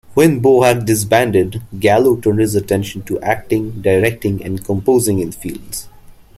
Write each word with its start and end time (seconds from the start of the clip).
When 0.15 0.41
Bohack 0.41 0.83
disbanded, 0.85 1.61
Gallo 1.79 2.15
turned 2.15 2.39
his 2.39 2.55
attention 2.55 3.03
to 3.03 3.19
acting, 3.19 3.83
directing, 3.83 4.43
and 4.43 4.65
composing 4.65 5.19
in 5.19 5.31
films. 5.31 5.89